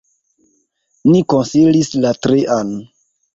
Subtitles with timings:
[1.09, 2.73] Ni konsilis la trian.